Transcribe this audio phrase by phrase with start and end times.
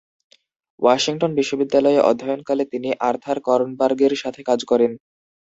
[0.79, 4.91] Washington বিশ্ববিদ্যালয়ে অধ্যয়নকালে তিনি আর্থার কর্নবার্গের সাথে কাজ করেন।